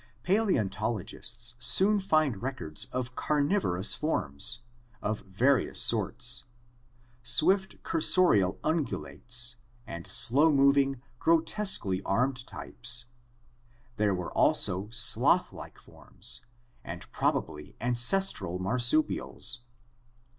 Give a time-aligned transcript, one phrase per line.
[0.23, 4.61] Paleontologists soon find records of carnivorous forms
[4.95, 6.45] (creo donts) of various sorts,
[7.21, 13.97] swift cursorial ungulates (condylarths), and slow moving, grotesquely armed types (amblypods).
[13.97, 16.41] There were also sloth like forms
[16.83, 19.65] (taeniodonts) and probably ancestral marsupials.